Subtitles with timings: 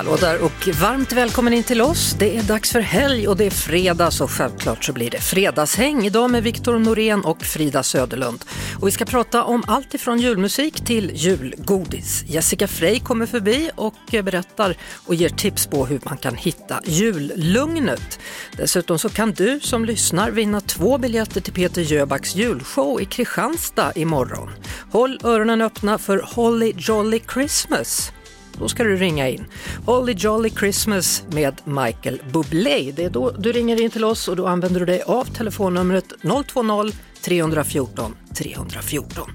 [0.00, 2.16] Hallå där och varmt välkommen in till oss.
[2.18, 6.06] Det är dags för helg och det är fredag så självklart så blir det fredagshäng
[6.06, 8.44] idag med Viktor Norén och Frida Söderlund.
[8.80, 12.24] Och vi ska prata om allt ifrån julmusik till julgodis.
[12.26, 18.18] Jessica Frey kommer förbi och berättar och ger tips på hur man kan hitta jullugnet.
[18.56, 23.92] Dessutom så kan du som lyssnar vinna två biljetter till Peter Jöbacks julshow i Kristianstad
[23.94, 24.50] imorgon.
[24.92, 28.12] Håll öronen öppna för Holly Jolly Christmas
[28.60, 29.44] då ska du ringa in.
[29.86, 32.92] Holly Jolly Christmas med Michael Bublé.
[32.96, 36.12] Det är då du ringer in till oss och då använder du dig av telefonnumret
[36.22, 36.92] 020
[37.22, 39.30] 314 314.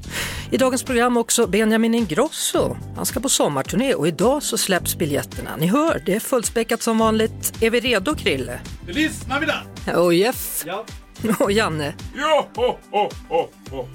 [0.52, 2.78] I dagens program också Benjamin Ingrosso.
[2.96, 5.56] Han ska på sommarturné och idag så släpps biljetterna.
[5.56, 7.54] Ni hör, det är fullspäckat som vanligt.
[7.62, 8.60] Är vi redo Krille?
[8.86, 9.62] Feliz Navidad!
[9.96, 10.64] Och Jeff?
[10.66, 10.86] Ja.
[11.40, 11.94] Och Janne?
[12.16, 13.88] Ja, ho, ho, ho, ho.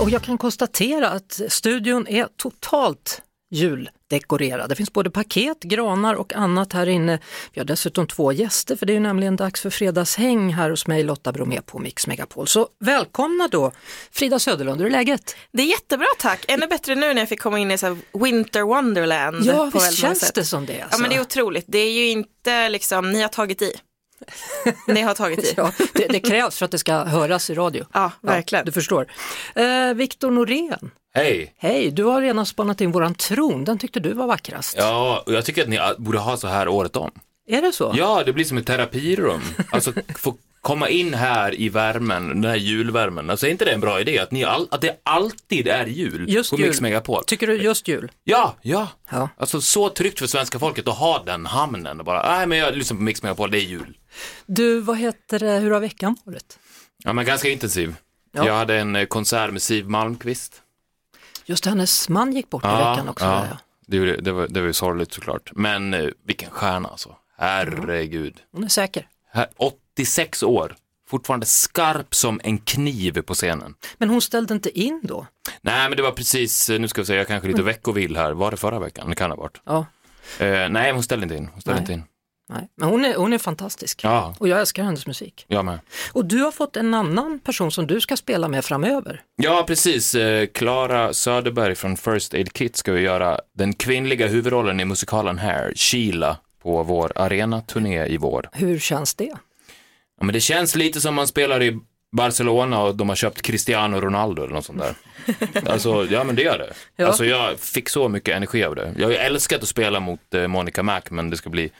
[0.00, 3.22] Och jag kan konstatera att studion är totalt
[3.54, 4.68] juldekorerad.
[4.68, 7.18] Det finns både paket, granar och annat här inne.
[7.52, 10.86] Vi har dessutom två gäster för det är ju nämligen dags för fredagshäng här hos
[10.86, 12.48] mig Lotta Bromé på Mix Megapol.
[12.48, 13.72] Så välkomna då
[14.12, 15.36] Frida Söderlund, hur är läget?
[15.52, 18.62] Det är jättebra tack, ännu bättre nu när jag fick komma in i så Winter
[18.62, 19.44] Wonderland.
[19.44, 20.34] Ja, på visst känns sätt.
[20.34, 20.72] det som det.
[20.76, 21.00] Ja Alltså.
[21.00, 23.72] men det är otroligt, det är ju inte liksom, ni har tagit i.
[24.86, 25.54] Ni har tagit i.
[25.56, 27.84] Ja, det, det krävs för att det ska höras i radio.
[27.92, 28.64] Ja, verkligen.
[28.64, 29.06] du förstår.
[29.54, 31.54] Eh, Viktor Norén, Hej!
[31.58, 34.74] hej, du har redan spanat in våran tron, den tyckte du var vackrast.
[34.78, 37.10] Ja, och jag tycker att ni borde ha så här året om.
[37.48, 37.94] Är det så?
[37.96, 39.40] Ja, det blir som ett terapirum.
[39.72, 43.30] Alltså, få komma in här i värmen, den här julvärmen.
[43.30, 44.18] Alltså är inte det en bra idé?
[44.18, 46.66] Att, ni all, att det alltid är jul Just på jul.
[46.66, 47.24] Mix Megapol?
[47.24, 48.12] Tycker du just jul?
[48.24, 48.88] Ja, ja.
[49.10, 49.28] Ja.
[49.36, 52.76] Alltså så tryggt för svenska folket att ha den hamnen och bara, nej men jag
[52.76, 53.96] lyssnar på Mix Megapol, det är jul.
[54.46, 56.58] Du, vad heter det, hur har veckan varit?
[57.04, 57.94] Ja, men ganska intensiv.
[58.32, 58.46] Ja.
[58.46, 60.62] Jag hade en eh, konsert med Siv Malmqvist.
[61.44, 63.24] Just det, hennes man gick bort i veckan också.
[63.24, 63.46] ja.
[63.50, 63.58] Ja.
[63.86, 65.50] Det, det, var, det var ju sorgligt såklart.
[65.54, 67.16] Men eh, vilken stjärna alltså.
[67.38, 68.36] Herregud.
[68.52, 69.08] Hon är säker.
[69.32, 69.46] Här,
[70.04, 70.76] 86 år,
[71.08, 73.74] fortfarande skarp som en kniv på scenen.
[73.98, 75.26] Men hon ställde inte in då?
[75.60, 78.32] Nej, men det var precis, nu ska vi säga, jag kanske lite veckovill här.
[78.32, 79.08] Var det förra veckan?
[79.10, 79.60] Det kan ha varit.
[79.64, 79.86] Ja,
[80.38, 81.48] Eh, nej, hon ställde inte in.
[81.52, 81.82] Hon ställde Nej.
[81.82, 82.02] inte in.
[82.48, 82.68] nej.
[82.76, 84.00] Men hon är, hon är fantastisk.
[84.04, 85.44] Ja, Och jag älskar hennes musik.
[85.48, 85.78] jag med.
[86.12, 89.22] Och du har fått en annan person som du ska spela med framöver.
[89.36, 90.14] Ja, precis.
[90.14, 95.38] Eh, Klara Söderberg från First Aid Kit ska ju göra den kvinnliga huvudrollen i musikalen
[95.38, 98.48] Hair, Sheila, på vår arenaturné i vår.
[98.52, 99.32] Hur känns det?
[100.20, 101.78] Ja, men det känns lite som man spelar i
[102.16, 104.94] Barcelona och de har köpt Cristiano Ronaldo eller något sånt där.
[105.70, 106.72] Alltså, ja men det gör det.
[106.96, 107.06] Ja.
[107.06, 108.94] Alltså jag fick så mycket energi av det.
[108.96, 111.70] Jag har ju älskat att spela mot eh, Monica Mac, men det ska bli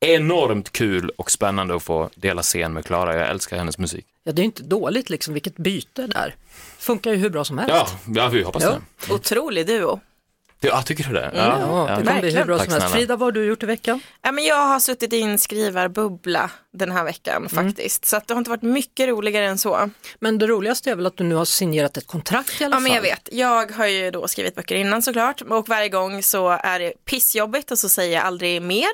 [0.00, 3.16] enormt kul och spännande att få dela scen med Klara.
[3.18, 4.06] Jag älskar hennes musik.
[4.24, 6.34] Ja, det är inte dåligt liksom, vilket byte där.
[6.78, 7.74] Funkar ju hur bra som helst.
[7.74, 8.76] Ja, ja vi hoppas Ja.
[9.06, 9.12] det.
[9.14, 10.00] Otrolig duo.
[10.60, 10.68] Det.
[10.68, 11.30] Ja, tycker du det?
[11.34, 12.46] Ja, det kommer bli hur verkligen.
[12.46, 12.88] bra som helst.
[12.90, 14.00] Frida, vad har du gjort i veckan?
[14.22, 18.04] Ja, men jag har suttit i en skrivarbubbla den här veckan faktiskt.
[18.04, 19.90] Så att det har inte varit mycket roligare än så.
[20.20, 22.76] Men det roligaste är väl att du nu har signerat ett kontrakt i alla Ja
[22.76, 22.82] fall?
[22.82, 26.48] men jag vet, jag har ju då skrivit böcker innan såklart och varje gång så
[26.48, 28.90] är det pissjobbigt och så säger jag aldrig mer.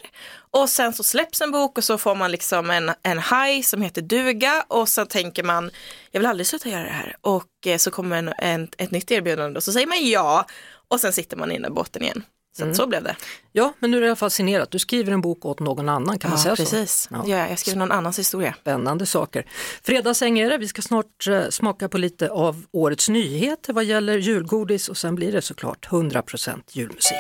[0.50, 3.82] Och sen så släpps en bok och så får man liksom en, en haj som
[3.82, 5.70] heter duga och så tänker man
[6.10, 9.10] jag vill aldrig sluta göra det här och eh, så kommer en, en, ett nytt
[9.10, 10.46] erbjudande och så säger man ja
[10.94, 12.24] och sen sitter man i den där båten igen.
[12.56, 13.16] Så att så blev det.
[13.52, 14.70] Ja, men nu är det i alla fall signerat.
[14.70, 16.92] Du skriver en bok åt någon annan, kan man säga precis.
[16.92, 17.14] så?
[17.14, 17.24] Ja.
[17.26, 17.48] Ja.
[17.48, 18.54] jag skriver någon annans historia.
[18.60, 19.46] Spännande saker.
[19.82, 20.58] Fredagsäng är det.
[20.58, 25.14] Vi ska snart eh, smaka på lite av årets nyheter vad gäller julgodis och sen
[25.14, 27.18] blir det såklart 100% julmusik.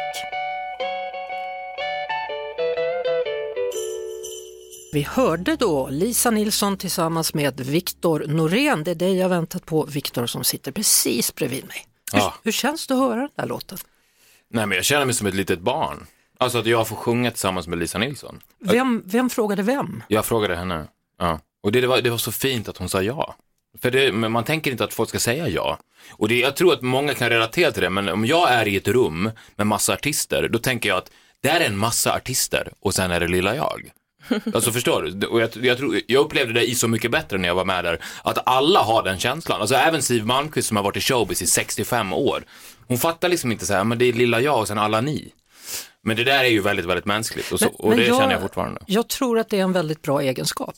[4.92, 8.84] Vi hörde då Lisa Nilsson tillsammans med Viktor Norén.
[8.84, 11.86] Det är dig jag väntat på, Viktor, som sitter precis bredvid mig.
[12.12, 12.34] Hur, Ja.
[12.44, 13.78] hur känns det att höra den där låten?
[14.50, 16.06] Nej, men jag känner mig som ett litet barn.
[16.38, 18.40] Alltså att jag får sjunga tillsammans med Lisa Nilsson.
[18.60, 20.02] Vem, vem frågade vem?
[20.08, 20.86] Jag frågade henne.
[21.18, 21.40] Ja.
[21.62, 23.34] Och det, det, var, det var så fint att hon sa ja.
[23.82, 25.78] För det, man tänker inte att folk ska säga ja.
[26.12, 28.76] Och det, jag tror att många kan relatera till det, men om jag är i
[28.76, 31.10] ett rum med massa artister, då tänker jag att
[31.40, 33.90] det är en massa artister och sen är det lilla jag.
[34.54, 35.26] Alltså förstår du?
[35.26, 37.84] Och jag, jag, tror, jag upplevde det i Så mycket bättre när jag var med
[37.84, 39.60] där, att alla har den känslan.
[39.60, 42.44] Alltså även Siw Malmkvist som har varit i showbiz i 65 år.
[42.88, 45.32] Hon fattar liksom inte så här, men det är lilla jag och sen alla ni.
[46.02, 48.40] Men det där är ju väldigt, väldigt mänskligt och, så, Men- och det känner jag
[48.40, 48.80] fortfarande.
[48.86, 50.76] Jag tror att det är en väldigt bra egenskap.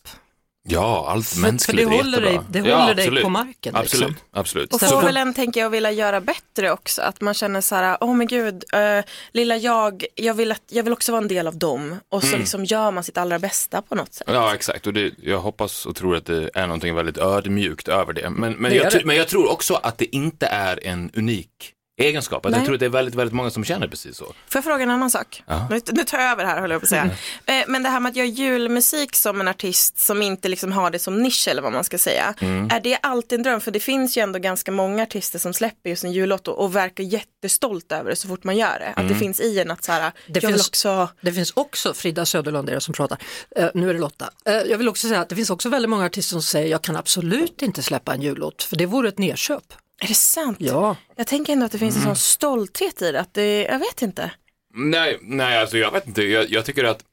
[0.69, 2.63] Ja, allt För, för mänskligt det är håller, dig, jättebra.
[2.63, 3.23] det ja, håller dig absolut.
[3.25, 3.77] på marken.
[3.77, 4.27] Absolut, Liksom.
[4.33, 4.75] absolut.
[4.75, 7.03] Och får så- väl en, tänker jag, vilja göra bättre också.
[7.03, 10.83] Att man känner så här, åh men gud, eh, lilla jag, jag vill, att, jag
[10.83, 11.97] vill också vara en del av dem.
[12.09, 14.27] Och så liksom gör man sitt allra bästa på något sätt.
[14.31, 14.87] Ja, exakt.
[14.87, 18.31] Och det, jag hoppas och tror att det är någonting väldigt ödmjukt över det.
[18.31, 19.05] Men, men, Det är jag, det.
[19.05, 22.47] men jag tror också att det inte är en unik egenskap.
[22.47, 24.25] Att jag tror att det är väldigt, väldigt många som känner precis så.
[24.25, 25.43] Får jag fråga en annan sak?
[25.47, 25.67] Ja.
[25.71, 27.11] Nu, nu tar jag över här, håller jag på att säga.
[27.47, 30.91] Eh, Men det här med att göra julmusik som en artist som inte liksom har
[30.91, 32.35] det som nisch eller vad man ska säga.
[32.41, 32.69] Mm.
[32.71, 33.61] Är det alltid en dröm?
[33.61, 36.77] För det finns ju ändå ganska många artister som släpper just en jullåt och, och
[36.77, 38.89] verkar jättestolt över det så fort man gör det.
[38.89, 39.13] Att Mm.
[39.13, 42.27] det finns i en att så här, Det jag finns- också, Det finns också, Frida
[42.27, 43.19] Söderlund är det som pratar,
[43.57, 44.31] Eh, nu är det Lotta.
[44.47, 46.83] Eh, jag vill också säga att det finns också väldigt många artister som säger jag
[46.83, 49.63] kan absolut inte släppa en jullåt för det vore ett nedköp.
[50.03, 50.57] Är det sant?
[50.61, 53.79] Ja, Jag tänker ändå att det finns en sån stolthet i det, att det, jag
[53.79, 54.31] vet inte.
[54.75, 56.23] Nej, nej alltså jag vet inte.
[56.23, 57.05] Jag, jag tycker att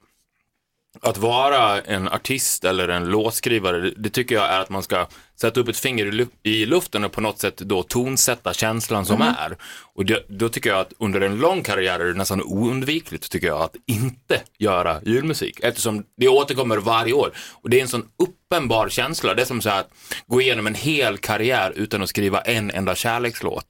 [1.00, 5.06] att vara en artist eller en låtskrivare, det, tycker jag är att man ska
[5.40, 9.06] sätta upp ett finger i, lu- i luften och på något sätt då tonsätta känslan
[9.06, 9.56] som är.
[9.94, 13.46] Och det, då tycker jag att under en lång karriär är det nästan oundvikligt, tycker
[13.46, 15.60] jag, att inte göra julmusik.
[15.62, 17.32] Eftersom det återkommer varje år.
[17.52, 19.34] Och det är en sån uppenbar känsla.
[19.34, 19.90] Det är som så här att
[20.26, 23.66] gå igenom en hel karriär utan att skriva en enda kärlekslåt.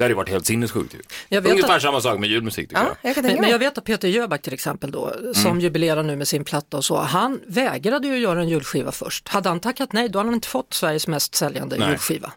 [0.00, 0.94] Det hade ju varit helt sinnessjukt.
[0.94, 0.98] ju.
[1.28, 3.16] Jag vet Ungefär att- samma sak med julmusik tycker Ja, jag.
[3.16, 5.60] jag men, men jag vet att Peter Jöback till exempel då, som Mm.
[5.60, 9.28] jubilerar nu med sin platta och så, han vägrade ju göra en julskiva först.
[9.28, 11.88] Hade han tackat nej då hade han inte fått Sveriges mest säljande Nej.
[11.88, 12.32] julskiva.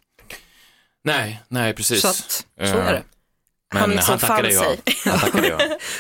[1.04, 2.02] Nej, nej precis.
[2.02, 2.16] Så, att,
[2.70, 3.04] så Eh, är det.
[3.74, 4.62] Men Han han, tackade ja.
[4.64, 4.80] sig.
[5.12, 5.60] Han tackade ja.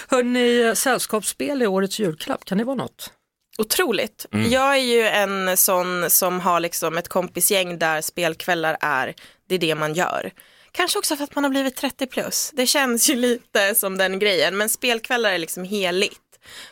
[0.09, 3.11] Hörni, sällskapsspel i årets julklapp, kan det vara något?
[3.57, 4.25] Otroligt.
[4.33, 4.51] Mm.
[4.51, 9.13] Jag är ju en sån som har liksom ett kompisgäng där spelkvällar är,
[9.49, 10.31] det är det man gör.
[10.73, 12.51] Kanske också för att man har blivit 30 plus.
[12.53, 16.19] Det känns ju lite som den grejen, men spelkvällar är liksom heligt.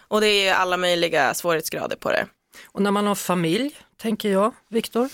[0.08, 2.28] Och det är ju alla möjliga svårighetsgrader på det.
[2.66, 3.72] Och när man har familj,
[4.02, 5.10] tänker jag, Viktor?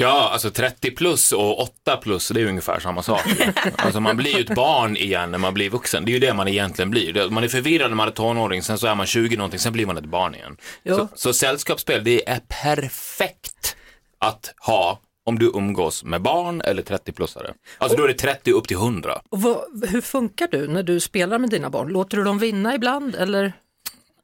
[0.00, 3.22] Ja, alltså 30 plus och 8 plus, det är ju ungefär samma sak.
[3.76, 6.04] Alltså man blir ju ett barn igen när man blir vuxen.
[6.04, 7.30] Det är ju det man egentligen blir.
[7.30, 9.86] Man är förvirrad när man är tonåring, sen så är man 20 någonting, sen blir
[9.86, 10.56] man ett barn igen.
[10.82, 10.96] Ja.
[10.96, 13.76] Så, så sällskapsspel, det är perfekt
[14.18, 17.52] att ha om du umgås med barn eller 30-plussare.
[17.78, 19.20] Alltså då är det 30 upp till 100.
[19.30, 21.88] Och vad, hur funkar du när du spelar med dina barn?
[21.88, 23.52] Låter du dem vinna ibland eller?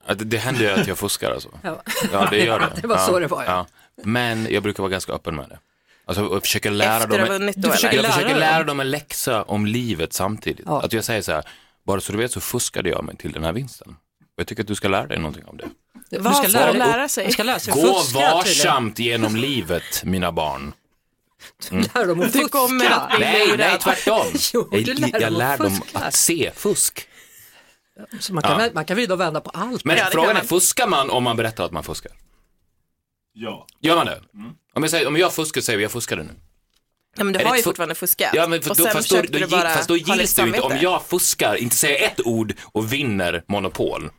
[0.09, 1.49] Det, det händer ju att jag fuskar alltså.
[1.63, 1.83] Ja.
[2.13, 2.69] Ja, det gör det.
[2.83, 3.67] Det var ja, så det var, ja.
[4.03, 5.59] Men jag brukar vara ganska öppen med det.
[6.07, 8.81] Alltså och försöka lära Efter dem, då, Du försöker jag försöker lära dem.
[8.81, 10.67] en läxa om livet samtidigt.
[10.67, 10.83] Ja.
[10.83, 11.45] Att jag säger så här,
[11.87, 13.89] bara så du vet så fuskade jag mig till den här vinsten.
[14.21, 15.65] Och jag tycker att du ska lära dig någonting om det.
[16.11, 17.27] Du Vad ska lära lära sig?
[17.27, 18.33] Du ska lära sig Gå fuska tydligen.
[18.35, 20.73] varsamt genom livet, mina barn.
[21.71, 22.49] Lär dem att Du fuska.
[22.59, 24.27] kommer att bli Nej, nej, tvärtom.
[24.55, 27.09] Jo, jag, du lär jag dem lär att dem att se fusk.
[28.21, 28.69] Så man, kan, Ja.
[28.75, 29.85] man kan vrida och vända på allt.
[29.85, 32.13] Men Ja, frågan är, fuskar man om man berättar att man fuskar?
[33.33, 33.67] Ja.
[33.81, 34.21] Gör man det?
[34.75, 36.31] Om, jag säger, om jag fuskar säger vi jag fuskade nu.
[37.17, 38.31] Ja, men du Är har ju fortfarande fuskat.
[38.35, 40.61] Ja, men för då, fast, då, då, du fast då gills det ju inte.
[40.61, 44.11] Om jag fuskar, inte säger ett ord och vinner Monopol,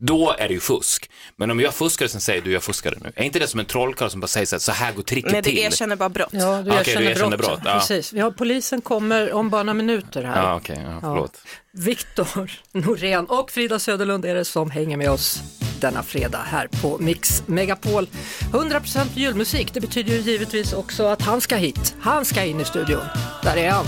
[0.00, 1.10] då är det ju fusk.
[1.36, 3.12] Men om jag fuskar och sen säger du, jag fuskade nu.
[3.16, 5.32] Är inte det som en trollkarl som bara säger så här, så här går tricket
[5.32, 5.54] Nej, till?
[5.54, 6.28] det erkänner bara brott.
[6.32, 7.48] Ja, du Okej, erkänner, du erkänner brott.
[7.50, 7.78] brott, ja.
[7.78, 8.12] Precis.
[8.12, 10.42] Ja, polisen kommer om bara några minuter här.
[10.42, 11.36] Ja, okej, ja, förlåt.
[11.72, 15.42] Viktor Norén och Frida Söderlund är det som hänger med oss
[15.80, 18.06] denna fredag här på Mix Megapol.
[18.52, 21.94] 100% julmusik, det betyder ju givetvis också att han ska hit.
[22.00, 23.02] Han ska in i studion.
[23.42, 23.84] Där är han.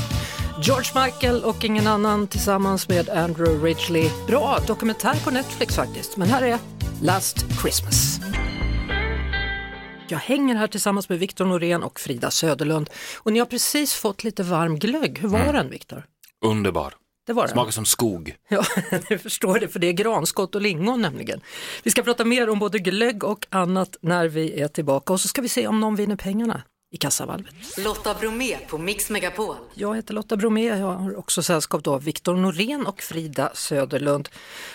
[0.62, 4.10] George Michael och ingen annan tillsammans med Andrew Ridgely.
[4.26, 6.58] Bra dokumentär på Netflix faktiskt, men här är
[7.02, 8.20] Last Christmas.
[10.08, 14.24] Jag hänger här tillsammans med Viktor Norén och Frida Söderlund och ni har precis fått
[14.24, 15.18] lite varm glögg.
[15.18, 16.04] Hur var den Viktor?
[16.44, 16.94] Underbar.
[17.26, 17.52] Det var den.
[17.52, 18.34] Smakar som skog.
[18.48, 18.64] Ja,
[19.08, 21.40] jag förstår det, för det är granskott och lingon nämligen.
[21.82, 25.28] Vi ska prata mer om både glögg och annat när vi är tillbaka och så
[25.28, 27.54] ska vi se om någon vinner pengarna i kassavalvet.
[27.78, 29.56] Lotta Bromé på Mix Megapol.
[29.74, 34.28] Jag heter Lotta Bromé, jag har också sällskap av Viktor Norén och Frida Söderlund.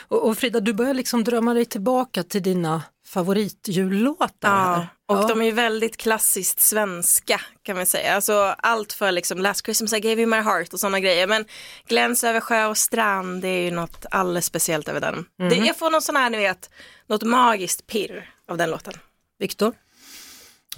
[0.08, 5.28] Och, och Frida, du börjar liksom drömma dig tillbaka till dina favoritjullåtar Ja, och Ja.
[5.28, 8.16] de är väldigt klassiskt svenska kan man säga.
[8.16, 11.28] Alltså allt för liksom Last Christmas I gave you my heart och sådana grejer.
[11.28, 11.46] Men
[11.88, 15.26] Gläns över sjö och strand, det är ju något alldeles speciellt över den.
[15.50, 16.70] Det, jag får någon sån här, ni vet,
[17.08, 18.94] något magiskt pirr av den låten.
[19.40, 19.74] Viktor?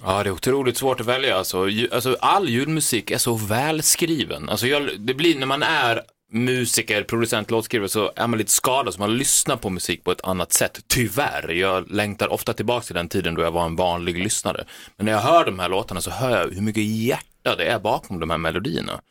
[0.03, 1.37] Ja, det är otroligt svårt att välja.
[1.37, 4.49] Alltså, alltså, all julmusik är så välskriven.
[4.49, 6.01] Alltså, jag, det blir när man är
[6.31, 10.23] musiker, producent, låtskrivare så är man lite skadad så man lyssnar på musik på ett
[10.23, 10.79] annat sätt.
[10.87, 14.65] Tyvärr, jag längtar ofta tillbaka till den tiden då jag var en vanlig lyssnare.
[14.97, 17.79] Men när jag hör de här låtarna så hör jag hur mycket hjärta det är
[17.79, 19.01] bakom de här melodierna.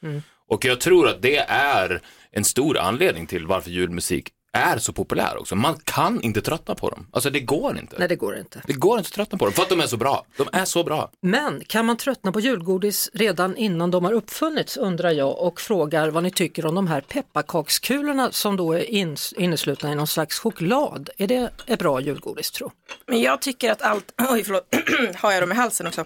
[0.48, 2.00] Och jag tror att det är
[2.32, 5.54] en stor anledning till varför julmusik är så populär också.
[5.56, 7.06] Man kan inte tröttna på dem.
[7.12, 7.96] Alltså det går inte.
[7.98, 8.62] Nej, det går inte.
[8.66, 10.26] Det går inte att tröttna på dem för att de är så bra.
[10.36, 11.10] De är så bra.
[11.20, 16.08] Men kan man tröttna på julgodis redan innan de har uppfunnits undrar jag och frågar
[16.08, 20.38] vad ni tycker om de här pepparkakskulorna som då är ins- inneslutna i någon slags
[20.38, 21.10] choklad.
[21.18, 22.70] Är det ett bra julgodis tro?
[23.06, 24.74] Men jag tycker att allt, oj förlåt,
[25.16, 26.04] har jag dem i halsen också.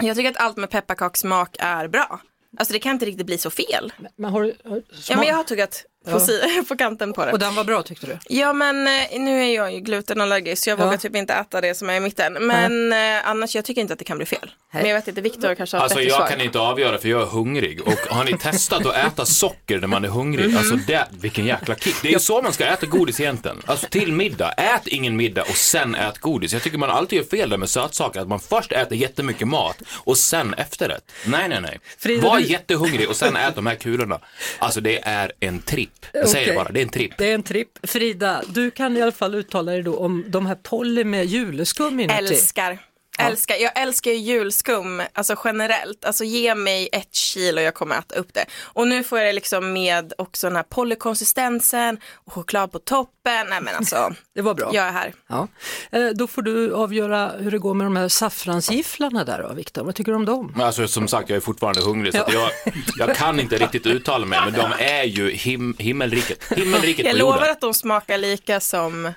[0.00, 2.20] Jag tycker att allt med pepparkakssmak är bra.
[2.58, 3.92] Alltså det kan inte riktigt bli så fel.
[4.16, 7.32] Men har, har, Ja men jag har tuggat på, si- på kanten på det.
[7.32, 8.18] Och den var bra tyckte du?
[8.28, 10.84] Ja men eh, nu är jag ju glutenallergisk så jag Ja.
[10.84, 12.32] vågar typ inte äta det som är i mitten.
[12.32, 14.50] Men eh, annars jag tycker inte att det kan bli fel.
[14.72, 16.26] Men jag vet inte, Viktor kanske har Alltså jag svar.
[16.28, 17.80] kan inte avgöra för jag är hungrig.
[17.80, 20.48] Och har ni testat att äta socker när man är hungrig?
[20.48, 20.56] Mhm.
[20.58, 21.96] Alltså det, vilken jäkla kick.
[22.02, 23.62] Det är ju så man ska äta godis egentligen.
[23.66, 26.52] Alltså till middag, ät ingen middag och sen ät godis.
[26.52, 29.76] Jag tycker man alltid gör fel där med sötsaker, att man först äter jättemycket mat
[30.04, 31.12] och sen efterrätt.
[31.26, 31.78] Nej, nej, nej.
[31.98, 34.20] Frida, Var du- jättehungrig och sen ät de här kulorna.
[34.58, 35.89] Alltså det är en tripp.
[36.12, 37.12] Jag säger det bara, det är en tripp.
[37.18, 37.78] Det är en tripp.
[37.82, 42.00] Frida, du kan i alla fall uttala dig då om de här Polly med juleskum
[42.00, 42.14] inuti.
[42.18, 42.78] Älskar.
[43.26, 43.56] Älskar.
[43.56, 46.04] Jag älskar ju julskum, alltså generellt.
[46.04, 48.44] Alltså ge mig ett kilo, jag kommer äta upp det.
[48.62, 53.46] Och nu får jag det liksom med också den här polykonsistensen och choklad på toppen.
[53.50, 54.70] Nej men alltså, Det var bra.
[54.74, 55.12] jag är här.
[55.28, 55.48] Ja.
[55.92, 59.84] Eh, Då får du avgöra hur det går med de här saffransgifflarna där då, Viktor.
[59.84, 60.52] Vad tycker du om dem?
[60.56, 62.50] Men Alltså som sagt, jag är fortfarande hungrig så att jag,
[62.96, 66.44] jag kan inte riktigt uttala mig, men de är ju him, himmelriket.
[66.52, 67.34] Himmelriket Jag på jorden.
[67.34, 69.12] lovar att de smakar lika som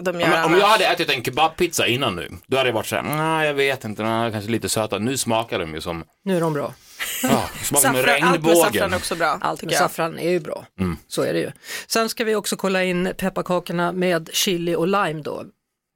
[0.00, 2.86] de gör Men om jag hade ätit en kebabpizza innan nu, då hade jag varit
[2.86, 4.98] såhär, nej jag vet inte, nej, kanske lite söta.
[4.98, 6.74] Nu smakar de ju som, Nu är de bra.
[7.22, 8.92] ja, smakar som en Saffran, allt med saffran regnbågen.
[8.92, 9.38] är också bra.
[9.40, 10.66] Allt med saffran är ju bra.
[11.08, 11.52] Så är det ju.
[11.86, 15.44] Sen ska vi också kolla in pepparkakorna med chili och lime då.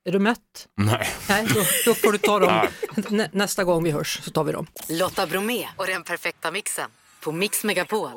[0.05, 0.39] Är du mätt?
[0.77, 1.09] Nej.
[1.29, 2.67] Nej, då, då får du ta dem
[3.09, 4.67] Nä, nästa gång vi hörs så tar vi dem.
[4.89, 6.91] Lotta Bromé och den perfekta mixen
[7.21, 8.11] på Mix Megapol.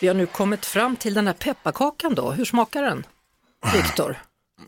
[0.00, 2.30] Vi har nu kommit fram till den här pepparkakan då.
[2.30, 3.06] Hur smakar den?
[3.72, 4.16] Viktor?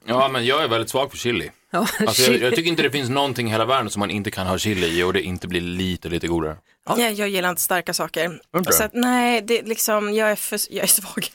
[0.06, 1.50] Ja, men jag är väldigt svag för chili.
[1.70, 4.10] Ja, Alltså, jag, chili- jag tycker inte det finns någonting i hela världen som man
[4.10, 6.56] inte kan ha chili i och det inte blir lite, lite godare.
[6.88, 8.40] Ja, jag gillar inte starka saker.
[8.56, 8.72] Inte?
[8.72, 11.26] Så att, nej, det är liksom, jag är, för, jag är svag.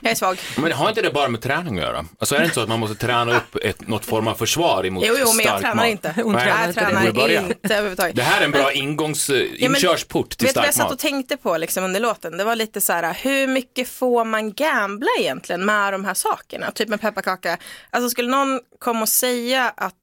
[0.00, 0.38] Jag är svag.
[0.58, 2.04] Men har inte det bara med träning att göra?
[2.18, 4.86] Alltså är det inte så att man måste träna upp ett, något form av försvar
[4.86, 5.86] emot Jo, jo, men jag stark tränar mat?
[5.86, 6.12] inte.
[6.22, 8.16] Hon Nej, tränar jag inte, tränar inte överhuvudtaget.
[8.16, 10.84] Det här är en bra ingångs, Ja, men inkörsport till Vet du vad jag stark
[10.84, 10.98] satt och mat.
[10.98, 12.36] tänkte på liksom under låten?
[12.38, 16.70] Det var lite så här, hur mycket får man gambla egentligen med de här sakerna?
[16.70, 17.58] Typ med pepparkaka.
[17.90, 19.94] Alltså skulle någon komma och säga att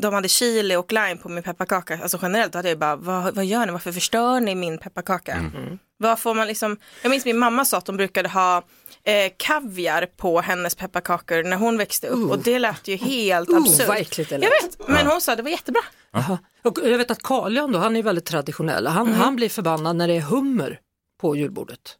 [0.00, 3.44] de hade chili och lime på min pepparkaka, alltså generellt, hade jag bara, vad, vad
[3.44, 5.32] gör ni, varför förstör ni min pepparkaka?
[5.32, 5.78] Mm.
[5.96, 8.56] Vad får man liksom, jag minns min mamma sa att de brukade ha
[9.04, 13.56] eh, kaviar på hennes pepparkakor när hon växte upp och det lät ju helt Uh,
[13.56, 13.88] absurt.
[13.88, 14.64] vad äckligt det Jag lät.
[14.80, 15.80] vet, men hon sa det var jättebra.
[16.12, 16.38] Jaha.
[16.62, 18.86] Och jag vet att Carl då, han är väldigt traditionell.
[18.86, 19.20] Han, Mm.
[19.20, 20.80] han blir förbannad när det är hummer
[21.20, 21.96] på julbordet.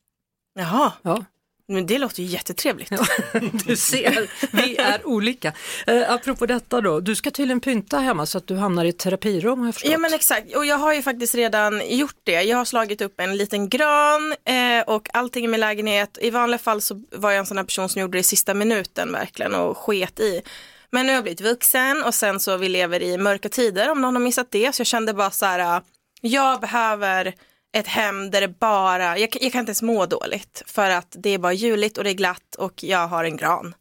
[0.58, 1.24] Jaha, Ja,
[1.68, 2.90] men det låter ju jättetrevligt.
[3.66, 5.52] du ser, vi är olika.
[5.86, 8.98] Eh, apropå detta då, du ska tydligen pynta hemma så att du hamnar i ett
[8.98, 9.92] terapirum har jag förstått.
[9.92, 12.42] Ja men exakt, och jag har ju faktiskt redan gjort det.
[12.42, 16.18] Jag har slagit upp en liten gran eh, och allting i min lägenhet.
[16.20, 18.54] I vanliga fall så var jag en sån här person som gjorde det i sista
[18.54, 20.42] minuten verkligen och sket i.
[20.90, 24.00] Men nu har jag blivit vuxen och sen så vi lever i mörka tider om
[24.00, 24.74] någon har missat det.
[24.74, 25.82] Så jag kände bara så här, äh,
[26.20, 27.34] jag behöver
[27.74, 31.30] ett hem där det bara, jag, jag kan inte ens må dåligt för att det
[31.30, 33.74] är bara juligt och det är glatt och jag har en gran.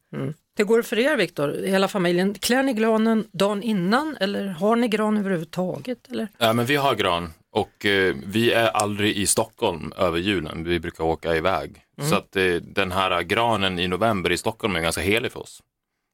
[0.57, 2.33] Hur går det för er Viktor, hela familjen?
[2.33, 6.11] Klär ni granen dagen innan eller har ni gran överhuvudtaget?
[6.11, 6.27] Eller?
[6.37, 10.63] Ja, men vi har gran och eh, vi är aldrig i Stockholm över julen.
[10.63, 11.83] Vi brukar åka iväg.
[12.01, 15.61] Så att eh, den här granen i november i Stockholm är ganska helig för oss.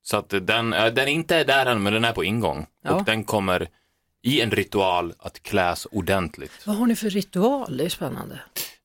[0.02, 2.66] Så att eh, den, eh, den inte är där än, men den är på ingång.
[2.84, 2.94] Ja.
[2.94, 3.68] Och den kommer
[4.24, 6.52] i en ritual att kläs ordentligt.
[6.66, 7.78] Vad har ni för ritual?
[7.78, 8.40] Det är spännande.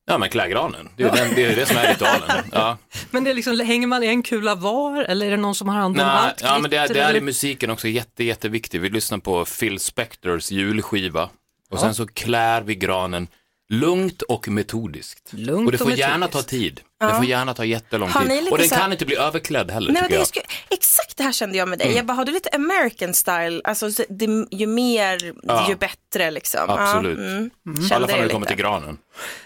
[0.07, 0.89] Ja, men klä granen.
[0.97, 2.45] Det är den, det, är det som är ritualen.
[2.51, 2.77] Ja.
[3.11, 5.75] Men det är liksom, hänger man en kula var eller är det någon som har
[5.75, 6.41] hand om allt?
[6.43, 8.81] ja, men det, är- det är musiken också jätte, jätteviktigt.
[8.81, 11.29] Vi lyssnar på Phil Spectors julskiva
[11.69, 13.27] och sen så klär vi granen
[13.69, 15.33] lugnt och metodiskt.
[15.33, 16.81] Lugnt och det och får gärna ta tid.
[16.99, 18.51] Det får gärna ta jättelång tid.
[18.51, 20.27] Och den så här- kan inte bli överklädd heller Nej, tycker det jag.
[20.27, 21.85] skulle, exakt det här kände jag med dig.
[21.87, 21.97] Mm.
[21.97, 23.61] Jag bara, har du lite American style?
[23.63, 25.65] Alltså, så det, ju mer, Ja.
[25.69, 26.61] ju bättre liksom.
[26.67, 27.17] Absolut.
[27.19, 27.49] Ja, mm.
[27.65, 28.97] I Kände alla fall när det kommer till granen.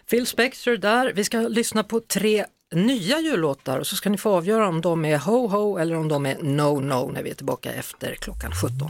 [0.09, 1.11] Phil Spector där.
[1.15, 2.45] Vi ska lyssna på tre
[2.75, 6.07] nya jullåtar och så ska ni få avgöra om de är Ho Ho eller om
[6.07, 8.89] de är No No när vi är tillbaka efter klockan 17.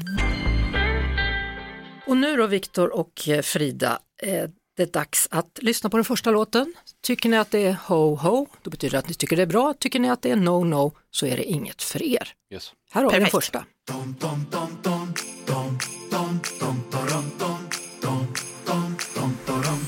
[2.08, 4.44] Och nu då Viktor och eh, Frida, eh,
[4.80, 6.74] det är dags att lyssna på den första låten.
[7.04, 9.48] Tycker ni att det är Ho Ho, då betyder det att ni tycker det är
[9.48, 9.74] bra.
[9.80, 12.34] Tycker ni att det är No No så är det inget för er.
[12.54, 12.74] Yes.
[12.92, 13.64] Här har vi den första.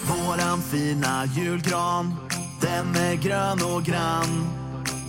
[0.07, 2.15] Våran fina julgran,
[2.61, 4.47] den är grön och grann.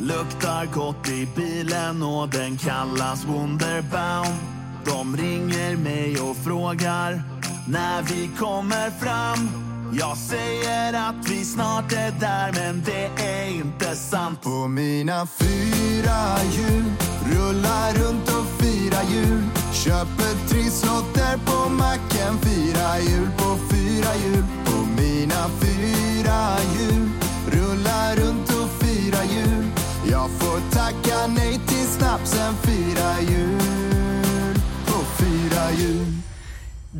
[0.00, 4.36] Luktar gott i bilen och den kallas Wunderbaum
[4.84, 7.22] De ringer mig och frågar
[7.68, 13.96] när vi kommer fram jag säger att vi snart är där men det är inte
[13.96, 14.42] sant.
[14.42, 16.92] På mina fyra hjul
[17.24, 19.42] Rullar runt och firar jul.
[19.72, 24.44] Köper trisslotter på macken Fyra hjul på fyra hjul.
[24.64, 27.08] På mina fyra hjul
[27.46, 29.66] Rullar runt och firar jul.
[30.10, 34.54] Jag får tacka nej till snapsen Fyra hjul
[34.86, 36.11] på fyra hjul.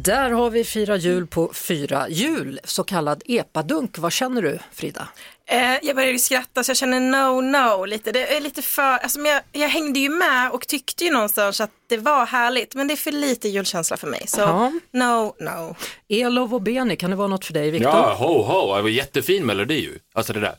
[0.05, 3.99] Där har vi Fira jul på fyra hjul, så kallad epadunk.
[3.99, 5.09] Vad känner du Frida?
[5.47, 8.13] Eh, jag började ju skratta så jag känner no, no lite.
[8.13, 11.71] Det är lite för, alltså, jag, jag hängde ju med och tyckte ju någonstans att
[11.89, 14.25] det var härligt men det är för lite julkänsla för mig.
[14.27, 14.73] Så Ja.
[14.93, 15.77] no, no.
[16.09, 17.91] Elov och Beni, kan det vara något för dig Viktor?
[17.93, 19.99] Ja, ho, ho, det var jättefin melodi ju.
[20.15, 20.55] Alltså det där.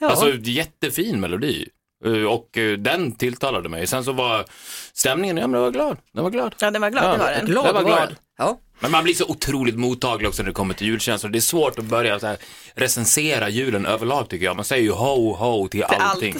[0.00, 1.68] Alltså jättefin melodi.
[2.04, 3.86] Eh, Och eh, den tilltalade mig.
[3.86, 4.44] Sen så var
[4.92, 5.96] stämningen, ja men jag var glad.
[6.12, 6.54] Jag var glad.
[6.58, 7.46] Ja, den var glad, det var den.
[7.46, 8.08] Glad Jag var glad.
[8.08, 8.16] den.
[8.38, 8.58] Ja.
[8.80, 11.30] Men man blir så otroligt mottaglig också när det kommer till julkänslor.
[11.30, 12.36] Det är svårt att börja så här
[12.74, 14.56] recensera julen överlag tycker jag.
[14.56, 16.00] Man säger ju ho ho till allt.
[16.02, 16.36] allting.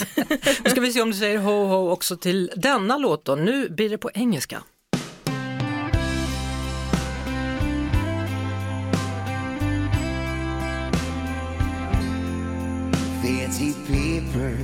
[0.64, 3.35] Nu ska vi se om du säger ho ho också till denna låt då.
[3.35, 4.62] Nu blir det på engelska.
[13.23, 14.57] Fancy paper,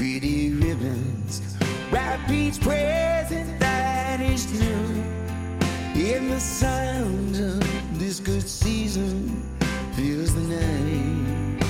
[0.00, 1.42] pretty ribbons,
[1.90, 5.04] wrap each present that is new.
[5.94, 9.46] In the sound of this good season
[9.92, 11.64] fills the night.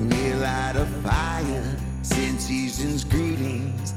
[0.00, 3.94] We'll light a fire, send season's greetings.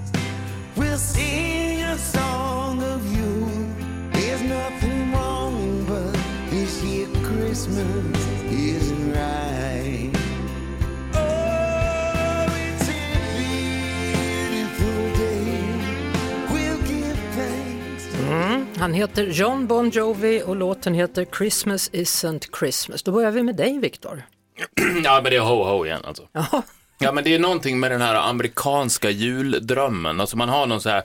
[0.75, 3.47] We'll sing a song of you.
[4.11, 6.13] There's nothing wrong, but
[6.51, 8.22] this year Christmas
[18.83, 23.03] Han heter John Bon Jovi och låten heter Christmas isn't Christmas.
[23.03, 24.23] Då börjar vi med dig Viktor.
[25.03, 26.23] Ja men det är ho ho igen alltså.
[26.31, 26.63] Ja.
[26.99, 30.21] Ja men det är någonting med den här amerikanska juldrömmen.
[30.21, 31.03] Alltså man har någon så här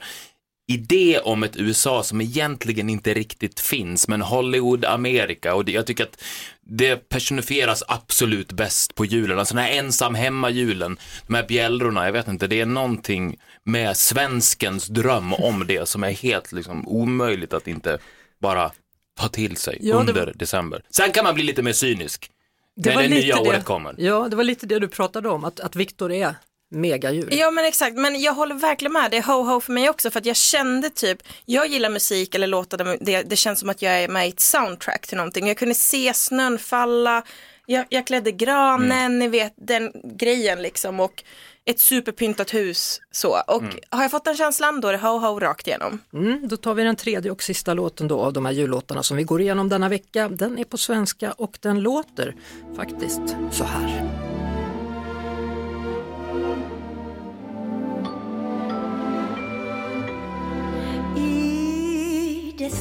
[0.69, 5.85] idé om ett USA som egentligen inte riktigt finns, men Hollywood, Amerika och det, jag
[5.85, 6.23] tycker att
[6.61, 9.39] det personifieras absolut bäst på julen.
[9.39, 13.97] Alltså den här ensam hemma-julen, de här bjällrorna, jag vet inte, det är någonting med
[13.97, 17.97] svenskens dröm om det som är helt liksom omöjligt att inte
[18.41, 18.71] bara
[19.19, 20.81] ta till sig Ja, det- under december.
[20.89, 22.31] Sen kan man bli lite mer cynisk.
[22.75, 23.95] Det när var det lite nya det- året kommer.
[23.97, 26.35] Ja, det var lite det du pratade om, att, att Viktor är
[26.69, 27.27] megajul.
[27.31, 29.11] Ja men exakt, men jag håller verkligen med.
[29.11, 32.47] Det är ho-ho för mig också för att jag kände typ, jag gillar musik eller
[32.47, 35.47] låtar det, det känns som att jag är med i ett soundtrack till någonting.
[35.47, 37.23] Jag kunde se snön falla,
[37.65, 39.19] jag, jag klädde granen, Mm.
[39.19, 41.23] ni vet den grejen liksom och
[41.65, 43.37] ett superpyntat hus så.
[43.47, 43.75] Och Mm.
[43.89, 45.99] har jag fått den känslan då är det ho-ho rakt igenom.
[46.13, 49.17] Mm, då tar vi den tredje och sista låten då av de här jullåtarna som
[49.17, 50.29] vi går igenom denna vecka.
[50.29, 52.35] Den är på svenska och den låter
[52.75, 54.18] faktiskt så här.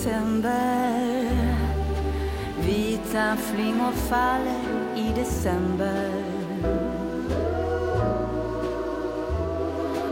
[0.08, 1.30] September.
[2.60, 4.64] Vita flingor faller
[4.96, 6.10] i december.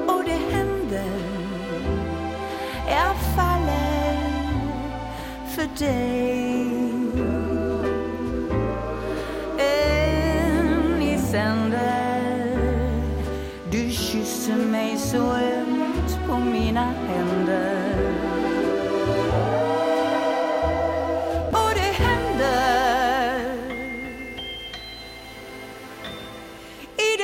[0.07, 1.13] Och det händer.
[2.89, 4.19] Jag faller
[5.49, 6.67] för dig.
[9.59, 12.21] En i sänder.
[13.71, 17.76] Du kysser mig så ömt på mina händer.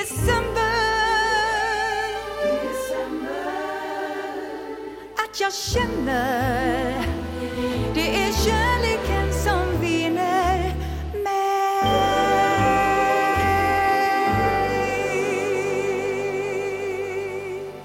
[0.03, 0.63] December,
[5.17, 7.07] att jag känner
[7.95, 10.75] det är kärleken som vinner
[11.23, 11.65] mig.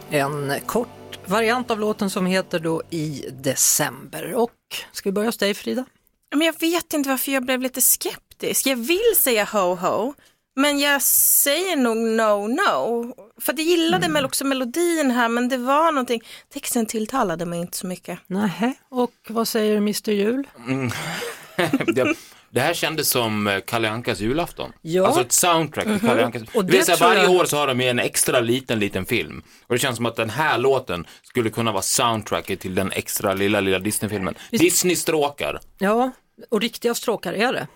[0.09, 4.33] En kort variant av låten som heter då I december.
[4.33, 4.51] Och
[4.91, 5.85] ska vi börja hos dig Frida?
[6.31, 8.67] Men jag vet inte varför jag blev lite skeptisk.
[8.67, 10.13] Jag vill säga ho-ho,
[10.57, 13.13] men jag säger nog no-no.
[13.41, 14.25] För att jag gillade Mm.
[14.25, 16.21] också melodin här, men det var någonting,
[16.53, 18.19] texten tilltalade mig inte så mycket.
[18.27, 20.47] Nähä, och vad säger Mr Jul?
[21.87, 22.15] det,
[22.49, 24.71] det här kändes som eh, Kalle Ankas julafton.
[24.81, 25.05] Ja.
[25.07, 26.43] Alltså ett soundtrack till Kalle Ankas.
[26.53, 29.05] Och det här, tror varje jag- år så har de ju en extra liten, liten
[29.05, 29.43] film.
[29.67, 33.33] Och det känns som att den här låten skulle kunna vara soundtracket till den extra
[33.33, 34.35] lilla, lilla Disney-filmen.
[34.51, 35.59] Disney-stråkar.
[35.79, 36.11] Ja,
[36.49, 37.67] och riktiga stråkar är det.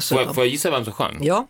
[0.00, 1.18] Får jag, får jag gissa vem som sjöng?
[1.20, 1.46] Ja,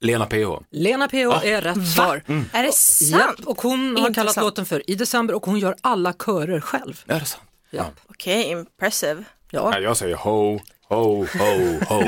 [0.00, 0.62] Lena PH.
[0.70, 2.22] Lena PH är rätt svar.
[2.52, 3.40] Är det Ja, sant?
[3.46, 4.44] och hon har kallat Intressant.
[4.44, 7.02] låten för I december och hon gör alla körer själv.
[7.06, 7.42] Är det sant?
[7.70, 7.84] Ja.
[8.08, 9.24] Okej, impressive.
[9.50, 9.70] Ja.
[9.74, 10.58] Ja, jag säger ho,
[10.88, 12.02] ho, ho, ho.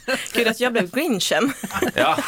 [0.32, 1.52] Gud att jag blev grinchen.
[1.94, 2.18] Ja,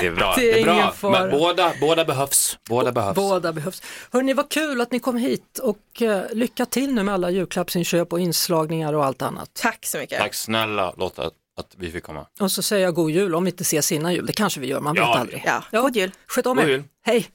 [0.00, 0.34] det är bra.
[0.36, 1.10] Det Det är är bra.
[1.10, 2.58] Men båda, båda behövs.
[2.68, 3.14] Båda behövs.
[3.16, 3.82] Båda behövs.
[4.12, 8.12] Hörni, vad kul att ni kom hit och eh, lycka till nu med alla julklappsinköp
[8.12, 9.50] och inslagningar och allt annat.
[9.54, 10.18] Tack så mycket.
[10.18, 12.26] Tack snälla Lotta att vi fick komma.
[12.40, 14.66] Och så säger jag god jul om vi inte ses innan jul, det kanske vi
[14.66, 15.42] gör, man Ja, vet aldrig.
[15.70, 16.10] Ja, god jul.
[16.26, 16.68] Sköt om God er.
[16.68, 16.82] jul.
[17.02, 17.26] Hej!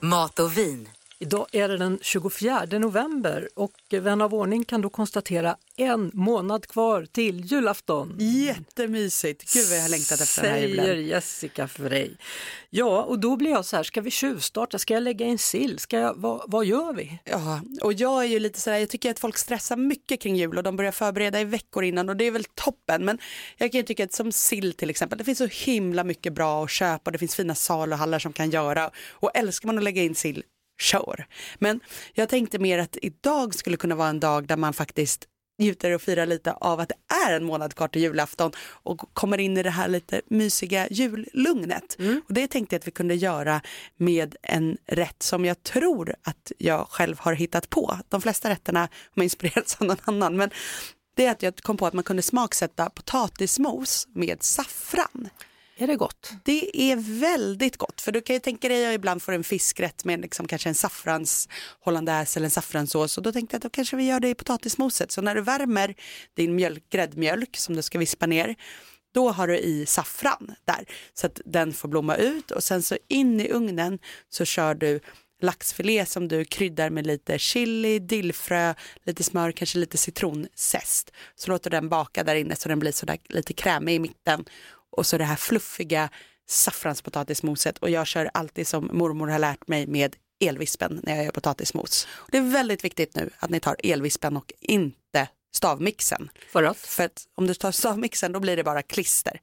[0.00, 0.88] Mat och vin.
[1.18, 6.66] Idag är det den 24 november och vän av ordning kan då konstatera en månad
[6.66, 8.16] kvar till julafton.
[8.18, 9.52] Jättemysigt.
[9.54, 11.06] Gud vad jag har längtat efter den här Säger julen.
[11.06, 12.10] Jessica Frey.
[12.70, 14.78] Ja, och då blir jag så här, ska vi tjuvstarta?
[14.78, 15.78] Ska jag lägga in sill?
[15.78, 17.18] Ska jag, vad, vad gör vi?
[17.24, 20.56] Ja, och jag är ju lite sådär, jag tycker att folk stressar mycket kring jul
[20.56, 23.04] och de börjar förbereda i veckor innan och det är väl toppen.
[23.04, 23.18] Men
[23.56, 26.64] jag kan ju tycka att som sill till exempel, det finns så himla mycket bra
[26.64, 28.90] att köpa och det finns fina saluhallar som kan göra.
[29.10, 30.42] Och älskar man att lägga in sill,
[30.80, 31.26] sure.
[31.58, 31.80] Men
[32.12, 36.02] jag tänkte mer att idag skulle kunna vara en dag där man faktiskt njuter och
[36.02, 39.62] firar lite av att det är en månad kvar till julafton och kommer in i
[39.62, 41.96] det här lite mysiga jullugnet.
[42.28, 43.60] Och det tänkte jag att vi kunde göra
[43.96, 47.98] med en rätt som jag tror att jag själv har hittat på.
[48.08, 50.50] De flesta rätterna har inspirerats av någon annan men
[51.14, 55.28] det är att jag kom på att man kunde smaksätta potatismos med saffran.
[55.76, 56.32] Är det gott?
[56.44, 59.44] Det är väldigt gott, för du kan ju tänka dig att jag ibland får en
[59.44, 61.48] fiskrätt med liksom kanske en saffrans
[61.80, 64.34] hollandaise eller en saffranssås och då tänkte jag att då kanske vi gör det i
[64.34, 65.12] potatismoset.
[65.12, 65.94] Så när du värmer
[66.34, 68.56] din mjölk, gräddmjölk som du ska vispa ner,
[69.14, 72.96] då har du i saffran där så att den får blomma ut och sen så
[73.08, 75.00] in i ugnen så kör du
[75.42, 81.12] laxfilé som du kryddar med lite chili, dillfrö, lite smör, kanske lite citronzest.
[81.34, 84.44] Så låter den baka där inne så den blir sådär lite krämig i mitten
[84.92, 86.08] och så det här fluffiga
[86.48, 91.32] saffranspotatismoset och jag kör alltid som mormor har lärt mig med elvispen när jag gör
[91.32, 92.08] potatismos.
[92.30, 96.30] Det är väldigt viktigt nu att ni tar elvispen och inte stavmixen.
[96.52, 96.76] För att?
[96.78, 99.40] För att om du tar stavmixen då blir det bara klister.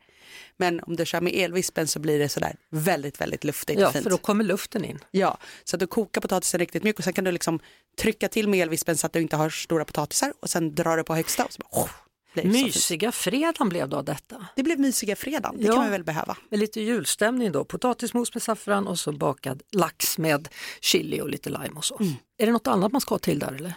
[0.58, 3.94] Men om du kör med elvispen så blir det sådär väldigt, väldigt luftigt Ja, och
[3.94, 4.04] fint.
[4.04, 5.00] för då kommer luften in.
[5.12, 7.60] Ja, så att du kokar potatisen riktigt mjuk och sen kan du liksom
[7.98, 11.04] trycka till med elvispen så att du inte har stora potatisar och sen drar du
[11.04, 11.90] på högsta och så bara, oh,
[12.34, 12.50] blir det.
[12.50, 14.48] Mysiga fredagen blev då av detta.
[14.56, 15.72] Det blev mysiga fredagen, det Ja.
[15.74, 16.38] kan man väl behöva.
[16.50, 20.48] Med lite julstämning då, potatismos med saffran och så bakad lax med
[20.82, 21.98] chili och lite lime och så.
[22.00, 22.14] Mm.
[22.38, 23.74] Är det något annat man ska ha till där eller?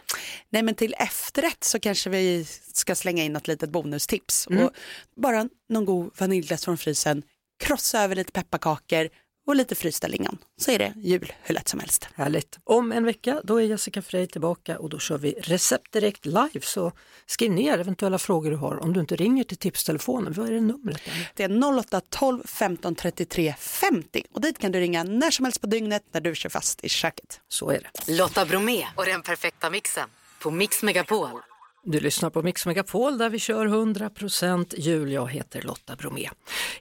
[0.51, 4.47] Nej men till efterrätt så kanske vi ska slänga in något litet bonustips.
[4.47, 4.65] Mm.
[4.65, 4.71] Och
[5.17, 7.23] bara någon god vaniljglass från frysen,
[7.65, 9.09] krossa över lite pepparkakor
[9.47, 10.39] och lite frysta lingon.
[10.57, 12.09] Så är det jul hur lätt som helst.
[12.15, 12.59] Härligt.
[12.65, 16.61] Om en vecka då är Jessica Frey tillbaka och då kör vi recept direkt live.
[16.63, 16.93] Så
[17.27, 20.33] skriv ner eventuella frågor du har om du inte ringer till tipstelefonen.
[20.33, 21.01] Vad är det numret?
[21.05, 21.31] Där?
[21.35, 25.61] Det är 08 12 15 33 50 och dit kan du ringa när som helst
[25.61, 27.41] på dygnet när du kör fast i köket.
[27.49, 28.19] Så är det.
[28.19, 30.09] Lotta Bromé och den perfekta mixen
[30.43, 31.41] på Mix Megapol.
[31.85, 35.13] Du lyssnar på Mix Megapol där vi kör 100% jul.
[35.13, 36.29] Jag heter Lotta Bromé.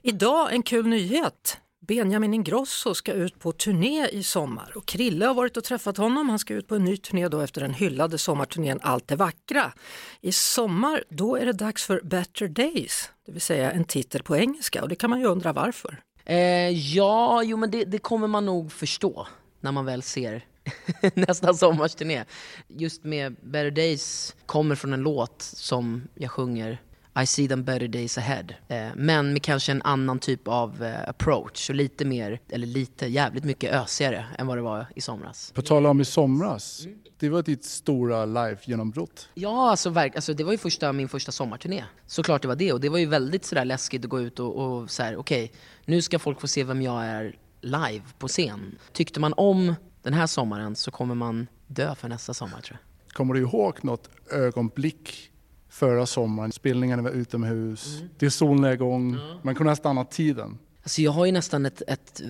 [0.02, 1.58] Idag en kul nyhet.
[1.86, 6.28] Benjamin Ingrosso ska ut på turné i sommar och Krille har varit och träffat honom.
[6.28, 9.72] Han ska ut på en ny turné då efter den hyllade sommarturnén Allt det vackra.
[10.20, 14.36] I sommar då är det dags för Better Days, det vill säga en titel på
[14.36, 16.02] engelska och det kan man ju undra varför.
[16.24, 16.36] Eh,
[16.68, 19.26] ja, jo men det, det kommer man nog förstå
[19.60, 20.44] när man väl ser
[21.14, 22.24] nästa sommarturné.
[22.68, 26.78] Just med Better Days kommer från en låt som jag sjunger
[27.14, 28.44] i see them better days ahead.
[28.68, 33.06] Eh, men med kanske en annan typ av eh, approach och lite mer, eller lite,
[33.06, 35.52] jävligt mycket ösigare än vad det var i somras.
[35.54, 36.86] På tal om i somras,
[37.18, 39.28] det var ditt stora live-genombrott.
[39.34, 41.84] Ja, alltså, verk, alltså det var ju första, min första sommarturné.
[42.06, 44.56] Såklart det var det och det var ju väldigt sådär läskigt att gå ut och,
[44.56, 45.52] och såhär, okej,
[45.84, 48.78] nu ska folk få se vem jag är live på scen.
[48.92, 53.12] Tyckte man om den här sommaren så kommer man dö för nästa sommar tror jag.
[53.12, 55.31] Kommer du ihåg något ögonblick
[55.72, 56.52] förra sommaren?
[56.52, 60.58] Spelningarna var utomhus, det är solnedgång, man kunde ha stannat tiden.
[60.82, 62.22] Alltså jag har ju nästan ett, ett,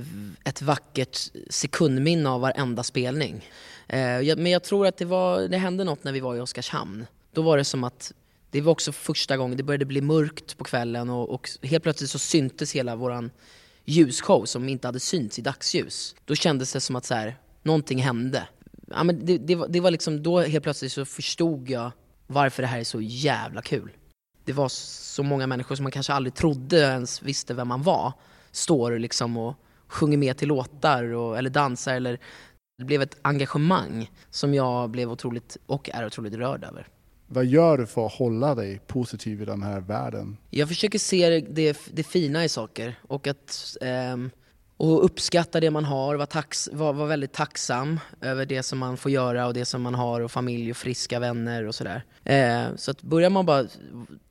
[0.45, 1.19] ett vackert
[1.51, 3.49] sekundminne av varenda spelning.
[3.87, 6.41] Eh, jag, men jag tror att det, var, det hände något när vi var i
[6.41, 7.07] Oskarshamn.
[7.33, 8.13] Då var det som att
[8.51, 12.11] det var också första gången det började bli mörkt på kvällen och, och helt plötsligt
[12.11, 13.31] så syntes hela våran
[13.85, 16.15] ljusshow som inte hade synts i dagsljus.
[16.25, 18.49] Då kändes det som att så här, någonting hände.
[18.91, 21.91] Ja, men det, det, var, det var liksom, då helt plötsligt så förstod jag
[22.33, 23.91] varför det här är så jävla kul.
[24.45, 28.13] Det var så många människor som man kanske aldrig trodde ens visste vem man var.
[28.51, 29.55] Står liksom och
[29.87, 32.19] sjunger med till låtar och, eller dansar eller
[32.79, 36.89] det blev ett engagemang som jag blev otroligt och är otroligt rörd över.
[37.27, 40.37] Vad gör du för att hålla dig positiv i den här världen?
[40.51, 44.31] Jag försöker se det, det fina i saker och att ehm,
[44.83, 48.97] och uppskatta det man har, vara, tax, vara, vara väldigt tacksam över det som man
[48.97, 52.05] får göra och det som man har och familj och friska vänner och sådär.
[52.25, 53.67] Eh, så att börjar man bara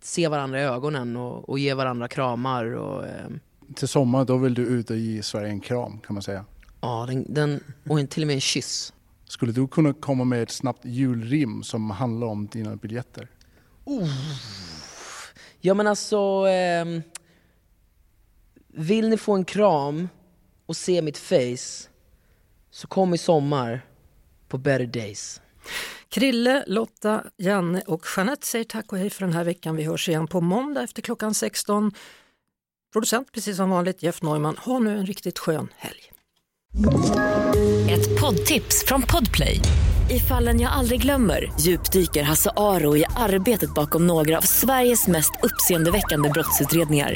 [0.01, 3.39] se varandra i ögonen och, och ge varandra kramar och ehm,
[3.75, 6.45] Till sommar då vill du ut och ge Sverige en kram kan man säga.
[6.81, 8.93] ja, den, den, och en, till och med en kyss.
[9.25, 13.27] Skulle du kunna komma med ett snabbt julrim som handlar om dina biljetter?
[15.61, 17.01] Ja men alltså, ehm,
[18.67, 20.07] vill ni få en kram
[20.71, 21.89] och se mitt face
[22.71, 23.85] så kom i sommar
[24.47, 25.41] på better days.
[26.09, 29.75] Krille, Lotta, Janne och Jeanette säger tack och hej för den här veckan.
[29.75, 31.91] Vi hörs igen på måndag efter klockan 16.
[32.93, 34.57] Producent precis som vanligt Jeff Neumann.
[34.57, 36.11] Ha nu en riktigt skön helg.
[37.89, 39.59] Ett poddtips från Podplay.
[40.09, 45.31] I fallen jag aldrig glömmer djupdyker Hasse Aro i arbetet bakom några av Sveriges mest
[45.43, 47.15] uppseendeväckande brottsutredningar.